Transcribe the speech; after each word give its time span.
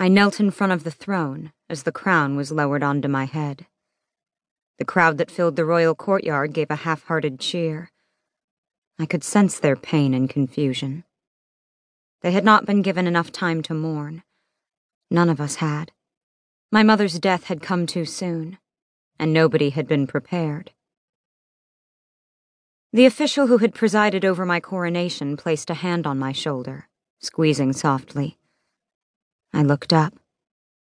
I 0.00 0.06
knelt 0.06 0.38
in 0.38 0.52
front 0.52 0.72
of 0.72 0.84
the 0.84 0.92
throne 0.92 1.52
as 1.68 1.82
the 1.82 1.90
crown 1.90 2.36
was 2.36 2.52
lowered 2.52 2.84
onto 2.84 3.08
my 3.08 3.24
head. 3.24 3.66
The 4.78 4.84
crowd 4.84 5.18
that 5.18 5.30
filled 5.30 5.56
the 5.56 5.64
royal 5.64 5.96
courtyard 5.96 6.52
gave 6.52 6.70
a 6.70 6.76
half 6.76 7.02
hearted 7.02 7.40
cheer. 7.40 7.90
I 8.96 9.06
could 9.06 9.24
sense 9.24 9.58
their 9.58 9.74
pain 9.74 10.14
and 10.14 10.30
confusion. 10.30 11.02
They 12.20 12.30
had 12.30 12.44
not 12.44 12.64
been 12.64 12.80
given 12.80 13.08
enough 13.08 13.32
time 13.32 13.60
to 13.62 13.74
mourn. 13.74 14.22
None 15.10 15.28
of 15.28 15.40
us 15.40 15.56
had. 15.56 15.90
My 16.70 16.84
mother's 16.84 17.18
death 17.18 17.44
had 17.44 17.60
come 17.60 17.84
too 17.84 18.04
soon, 18.04 18.58
and 19.18 19.32
nobody 19.32 19.70
had 19.70 19.88
been 19.88 20.06
prepared. 20.06 20.70
The 22.92 23.04
official 23.06 23.48
who 23.48 23.58
had 23.58 23.74
presided 23.74 24.24
over 24.24 24.46
my 24.46 24.60
coronation 24.60 25.36
placed 25.36 25.70
a 25.70 25.74
hand 25.74 26.06
on 26.06 26.20
my 26.20 26.30
shoulder, 26.30 26.88
squeezing 27.18 27.72
softly. 27.72 28.38
I 29.58 29.62
looked 29.62 29.92
up 29.92 30.14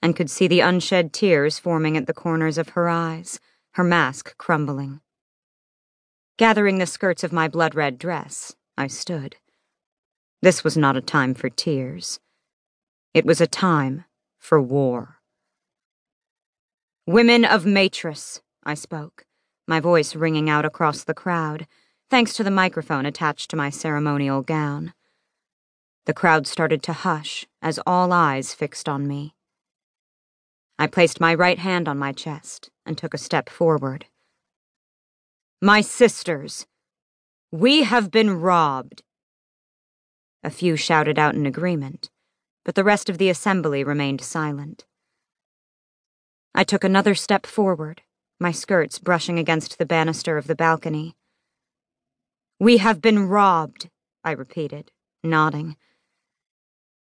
and 0.00 0.16
could 0.16 0.30
see 0.30 0.48
the 0.48 0.60
unshed 0.60 1.12
tears 1.12 1.58
forming 1.58 1.98
at 1.98 2.06
the 2.06 2.14
corners 2.14 2.56
of 2.56 2.70
her 2.70 2.88
eyes, 2.88 3.38
her 3.72 3.84
mask 3.84 4.38
crumbling. 4.38 5.02
Gathering 6.38 6.78
the 6.78 6.86
skirts 6.86 7.22
of 7.22 7.30
my 7.30 7.46
blood 7.46 7.74
red 7.74 7.98
dress, 7.98 8.56
I 8.78 8.86
stood. 8.86 9.36
This 10.40 10.64
was 10.64 10.78
not 10.78 10.96
a 10.96 11.02
time 11.02 11.34
for 11.34 11.50
tears. 11.50 12.20
It 13.12 13.26
was 13.26 13.42
a 13.42 13.46
time 13.46 14.06
for 14.38 14.62
war. 14.62 15.20
Women 17.06 17.44
of 17.44 17.66
Matris, 17.66 18.40
I 18.64 18.72
spoke, 18.72 19.26
my 19.68 19.78
voice 19.78 20.16
ringing 20.16 20.48
out 20.48 20.64
across 20.64 21.04
the 21.04 21.12
crowd, 21.12 21.66
thanks 22.08 22.32
to 22.32 22.42
the 22.42 22.50
microphone 22.50 23.04
attached 23.04 23.50
to 23.50 23.56
my 23.56 23.68
ceremonial 23.68 24.40
gown. 24.40 24.94
The 26.06 26.14
crowd 26.14 26.46
started 26.46 26.82
to 26.82 26.92
hush 26.92 27.46
as 27.62 27.80
all 27.86 28.12
eyes 28.12 28.52
fixed 28.52 28.88
on 28.88 29.06
me. 29.06 29.34
I 30.78 30.86
placed 30.86 31.20
my 31.20 31.34
right 31.34 31.58
hand 31.58 31.88
on 31.88 31.98
my 31.98 32.12
chest 32.12 32.70
and 32.84 32.98
took 32.98 33.14
a 33.14 33.18
step 33.18 33.48
forward. 33.48 34.06
My 35.62 35.80
sisters, 35.80 36.66
we 37.50 37.84
have 37.84 38.10
been 38.10 38.40
robbed. 38.40 39.02
A 40.42 40.50
few 40.50 40.76
shouted 40.76 41.18
out 41.18 41.34
in 41.34 41.46
agreement, 41.46 42.10
but 42.64 42.74
the 42.74 42.84
rest 42.84 43.08
of 43.08 43.16
the 43.16 43.30
assembly 43.30 43.82
remained 43.82 44.20
silent. 44.20 44.84
I 46.54 46.64
took 46.64 46.84
another 46.84 47.14
step 47.14 47.46
forward, 47.46 48.02
my 48.38 48.52
skirts 48.52 48.98
brushing 48.98 49.38
against 49.38 49.78
the 49.78 49.86
banister 49.86 50.36
of 50.36 50.48
the 50.48 50.54
balcony. 50.54 51.16
We 52.60 52.76
have 52.76 53.00
been 53.00 53.26
robbed, 53.28 53.88
I 54.22 54.32
repeated, 54.32 54.90
nodding. 55.22 55.76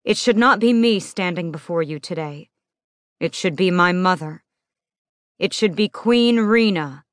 It 0.04 0.16
should 0.16 0.36
not 0.36 0.58
be 0.58 0.72
me 0.72 0.98
standing 0.98 1.52
before 1.52 1.82
you 1.82 2.00
today. 2.00 2.50
It 3.20 3.36
should 3.36 3.54
be 3.54 3.70
my 3.70 3.92
mother. 3.92 4.42
It 5.38 5.54
should 5.54 5.76
be 5.76 5.88
Queen 5.88 6.38
Rina. 6.40 7.04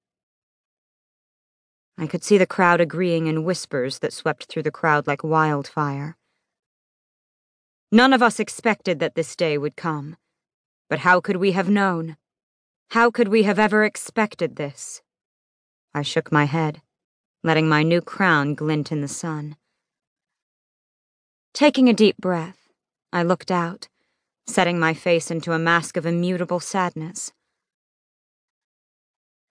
I 2.00 2.08
could 2.08 2.23
see 2.23 2.40
the 2.40 2.48
crowd 2.48 2.82
agreeing 2.82 3.28
in 3.28 3.44
whispers 3.44 4.00
that 4.00 4.14
swept 4.14 4.45
through 4.45 4.64
the 4.64 4.72
crowd 4.72 5.06
like 5.06 5.23
wildfire. 5.23 6.17
None 7.92 8.14
of 8.14 8.23
us 8.23 8.40
expected 8.40 9.00
that 9.00 9.16
this 9.16 9.36
day 9.36 9.58
would 9.58 9.76
come, 9.76 10.16
but 10.90 11.00
how 11.00 11.22
could 11.22 11.38
we 11.38 11.52
have 11.52 11.70
known? 11.70 12.17
How 12.92 13.12
could 13.12 13.28
we 13.28 13.44
have 13.44 13.60
ever 13.60 13.84
expected 13.84 14.56
this? 14.56 15.02
I 15.94 16.02
shook 16.02 16.32
my 16.32 16.45
head, 16.45 16.82
letting 17.44 17.70
my 17.70 17.84
new 17.84 18.02
crown 18.02 18.56
glint 18.56 18.92
in 18.92 19.02
the 19.02 19.08
sun. 19.08 19.58
Taking 21.54 21.90
a 21.90 21.94
deep 21.94 22.17
breath, 22.17 22.59
I 23.12 23.24
looked 23.24 23.50
out, 23.50 23.88
setting 24.46 24.80
my 24.80 24.94
face 24.94 25.32
into 25.32 25.54
a 25.54 25.60
mask 25.60 25.98
of 25.98 26.06
immutable 26.06 26.60
sadness. 26.60 27.32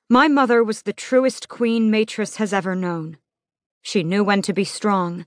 My 0.09 0.29
mother 0.29 0.63
was 0.63 0.83
the 0.83 0.93
truest 0.93 1.49
queen 1.49 1.91
Matris 1.91 2.37
has 2.37 2.53
ever 2.53 2.75
known. 2.75 3.19
She 3.83 4.03
knew 4.03 4.23
when 4.23 4.43
to 4.43 4.53
be 4.53 4.65
strong, 4.65 5.27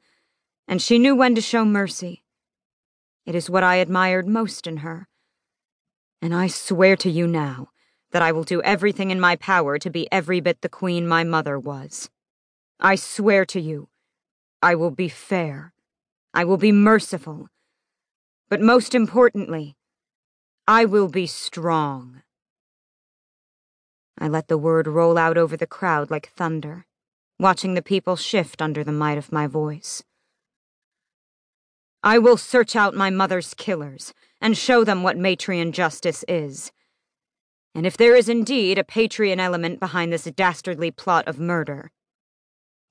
and 0.68 0.82
she 0.82 0.98
knew 0.98 1.16
when 1.16 1.36
to 1.36 1.42
show 1.42 1.66
mercy. 1.66 2.24
It 3.26 3.36
is 3.36 3.50
what 3.50 3.64
I 3.64 3.76
admired 3.76 4.28
most 4.28 4.66
in 4.66 4.78
her. 4.78 5.08
And 6.22 6.34
I 6.34 6.48
swear 6.48 6.96
to 6.98 7.10
you 7.10 7.28
now 7.28 7.70
that 8.12 8.22
I 8.22 8.32
will 8.32 8.44
do 8.44 8.62
everything 8.62 9.12
in 9.12 9.20
my 9.20 9.36
power 9.36 9.78
to 9.78 9.90
be 9.90 10.12
every 10.12 10.40
bit 10.40 10.62
the 10.62 10.70
queen 10.70 11.08
my 11.08 11.24
mother 11.24 11.60
was. 11.60 12.10
I 12.80 12.96
swear 12.96 13.46
to 13.46 13.60
you, 13.60 13.90
I 14.62 14.76
will 14.76 14.92
be 14.92 15.10
fair. 15.10 15.74
I 16.34 16.46
will 16.46 16.58
be 16.58 16.72
merciful. 16.72 17.50
But 18.52 18.60
most 18.60 18.94
importantly, 18.94 19.78
I 20.68 20.84
will 20.84 21.08
be 21.08 21.26
strong. 21.26 22.22
I 24.20 24.28
let 24.28 24.50
the 24.50 24.58
word 24.58 24.88
roll 24.88 25.18
out 25.18 25.38
over 25.38 25.56
the 25.56 25.66
crowd 25.66 26.12
like 26.12 26.34
thunder, 26.36 26.86
watching 27.40 27.76
the 27.76 27.82
people 27.82 28.18
shift 28.18 28.62
under 28.62 28.84
the 28.84 28.92
might 28.92 29.18
of 29.18 29.32
my 29.32 29.48
voice. 29.48 30.04
I 32.04 32.18
will 32.20 32.36
search 32.36 32.76
out 32.76 32.94
my 32.94 33.10
mother's 33.10 33.54
killers 33.54 34.14
and 34.42 34.58
show 34.58 34.84
them 34.84 35.02
what 35.02 35.16
Matrian 35.16 35.72
justice 35.72 36.26
is. 36.28 36.74
And 37.74 37.86
if 37.86 37.96
there 37.96 38.18
is 38.18 38.28
indeed 38.28 38.78
a 38.78 38.84
Patrian 38.84 39.40
element 39.40 39.80
behind 39.80 40.12
this 40.12 40.26
dastardly 40.26 40.92
plot 40.92 41.26
of 41.26 41.40
murder, 41.40 41.90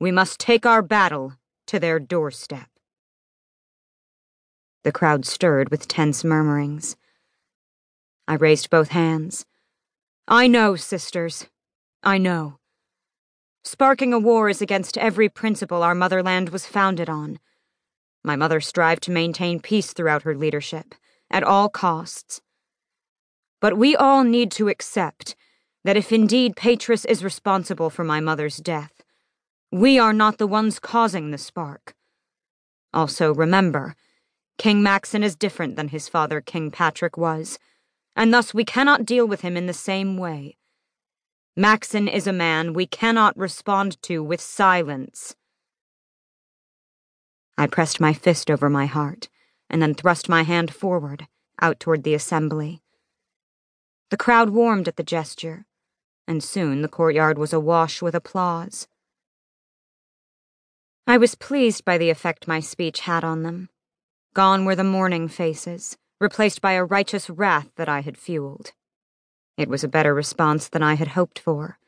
we 0.00 0.10
must 0.10 0.40
take 0.40 0.64
our 0.64 0.80
battle 0.80 1.34
to 1.66 1.78
their 1.78 2.00
doorstep. 2.00 2.70
The 4.84 4.92
crowd 4.92 5.26
stirred 5.26 5.70
with 5.70 5.88
tense 5.88 6.24
murmurings. 6.24 6.96
I 8.26 8.34
raised 8.34 8.70
both 8.70 8.88
hands. 8.90 9.44
I 10.26 10.46
know, 10.46 10.76
sisters. 10.76 11.46
I 12.02 12.18
know. 12.18 12.58
Sparking 13.62 14.12
a 14.12 14.18
war 14.18 14.48
is 14.48 14.62
against 14.62 14.96
every 14.96 15.28
principle 15.28 15.82
our 15.82 15.94
motherland 15.94 16.48
was 16.48 16.66
founded 16.66 17.10
on. 17.10 17.38
My 18.24 18.36
mother 18.36 18.60
strived 18.60 19.02
to 19.04 19.10
maintain 19.10 19.60
peace 19.60 19.92
throughout 19.92 20.22
her 20.22 20.34
leadership, 20.34 20.94
at 21.30 21.42
all 21.42 21.68
costs. 21.68 22.40
But 23.60 23.76
we 23.76 23.94
all 23.94 24.24
need 24.24 24.50
to 24.52 24.68
accept 24.68 25.34
that 25.84 25.96
if 25.96 26.12
indeed 26.12 26.56
Patris 26.56 27.04
is 27.04 27.24
responsible 27.24 27.90
for 27.90 28.04
my 28.04 28.20
mother's 28.20 28.56
death, 28.58 29.02
we 29.70 29.98
are 29.98 30.12
not 30.12 30.38
the 30.38 30.46
ones 30.46 30.78
causing 30.78 31.30
the 31.30 31.38
spark. 31.38 31.94
Also, 32.92 33.32
remember, 33.32 33.94
King 34.60 34.82
Maxon 34.82 35.22
is 35.22 35.36
different 35.36 35.76
than 35.76 35.88
his 35.88 36.06
father, 36.06 36.42
King 36.42 36.70
Patrick, 36.70 37.16
was, 37.16 37.58
and 38.14 38.30
thus 38.30 38.52
we 38.52 38.62
cannot 38.62 39.06
deal 39.06 39.26
with 39.26 39.40
him 39.40 39.56
in 39.56 39.64
the 39.64 39.72
same 39.72 40.18
way. 40.18 40.58
Maxon 41.56 42.06
is 42.06 42.26
a 42.26 42.32
man 42.46 42.74
we 42.74 42.84
cannot 42.84 43.34
respond 43.38 43.96
to 44.02 44.22
with 44.22 44.38
silence. 44.38 45.34
I 47.56 47.68
pressed 47.68 48.00
my 48.00 48.12
fist 48.12 48.50
over 48.50 48.68
my 48.68 48.84
heart, 48.84 49.30
and 49.70 49.80
then 49.80 49.94
thrust 49.94 50.28
my 50.28 50.42
hand 50.42 50.74
forward, 50.74 51.26
out 51.62 51.80
toward 51.80 52.02
the 52.02 52.12
assembly. 52.12 52.82
The 54.10 54.18
crowd 54.18 54.50
warmed 54.50 54.88
at 54.88 54.96
the 54.96 55.02
gesture, 55.02 55.64
and 56.28 56.44
soon 56.44 56.82
the 56.82 56.88
courtyard 56.88 57.38
was 57.38 57.54
awash 57.54 58.02
with 58.02 58.14
applause. 58.14 58.88
I 61.06 61.16
was 61.16 61.34
pleased 61.34 61.82
by 61.86 61.96
the 61.96 62.10
effect 62.10 62.46
my 62.46 62.60
speech 62.60 63.00
had 63.00 63.24
on 63.24 63.42
them. 63.42 63.70
Gone 64.32 64.64
were 64.64 64.76
the 64.76 64.84
mourning 64.84 65.26
faces, 65.26 65.96
replaced 66.20 66.60
by 66.60 66.72
a 66.72 66.84
righteous 66.84 67.28
wrath 67.28 67.70
that 67.76 67.88
I 67.88 68.00
had 68.00 68.16
fueled. 68.16 68.72
It 69.56 69.68
was 69.68 69.82
a 69.82 69.88
better 69.88 70.14
response 70.14 70.68
than 70.68 70.82
I 70.82 70.94
had 70.94 71.08
hoped 71.08 71.38
for, 71.38 71.78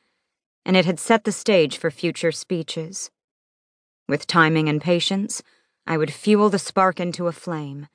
and 0.64 0.76
it 0.76 0.84
had 0.84 0.98
set 0.98 1.24
the 1.24 1.32
stage 1.32 1.78
for 1.78 1.90
future 1.90 2.32
speeches. 2.32 3.10
With 4.08 4.26
timing 4.26 4.68
and 4.68 4.80
patience, 4.80 5.42
I 5.86 5.96
would 5.96 6.12
fuel 6.12 6.48
the 6.48 6.58
spark 6.58 6.98
into 6.98 7.28
a 7.28 7.32
flame, 7.32 7.86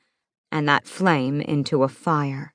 and 0.51 0.67
that 0.67 0.87
flame 0.87 1.41
into 1.41 1.83
a 1.83 1.89
fire. 1.89 2.53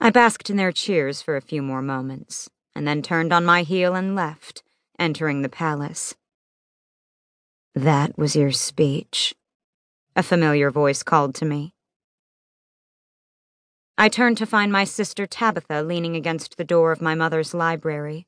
I 0.00 0.10
basked 0.10 0.50
in 0.50 0.56
their 0.56 0.72
cheers 0.72 1.22
for 1.22 1.36
a 1.36 1.40
few 1.40 1.62
more 1.62 1.82
moments, 1.82 2.50
and 2.74 2.86
then 2.86 3.02
turned 3.02 3.32
on 3.32 3.44
my 3.44 3.62
heel 3.62 3.94
and 3.94 4.14
left, 4.14 4.62
entering 4.98 5.42
the 5.42 5.48
palace. 5.48 6.14
That 7.74 8.18
was 8.18 8.36
your 8.36 8.52
speech, 8.52 9.34
a 10.16 10.22
familiar 10.22 10.70
voice 10.70 11.02
called 11.02 11.34
to 11.34 11.44
me. 11.44 11.74
I 13.98 14.08
turned 14.08 14.38
to 14.38 14.46
find 14.46 14.72
my 14.72 14.84
sister 14.84 15.26
Tabitha 15.26 15.82
leaning 15.82 16.16
against 16.16 16.56
the 16.56 16.64
door 16.64 16.90
of 16.90 17.02
my 17.02 17.14
mother's 17.14 17.52
library. 17.52 18.26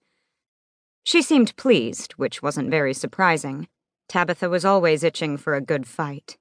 She 1.02 1.22
seemed 1.22 1.56
pleased, 1.56 2.12
which 2.12 2.42
wasn't 2.42 2.70
very 2.70 2.92
surprising. 2.92 3.68
Tabitha 4.06 4.50
was 4.50 4.66
always 4.66 5.02
itching 5.02 5.38
for 5.38 5.54
a 5.54 5.62
good 5.62 5.86
fight. 5.86 6.36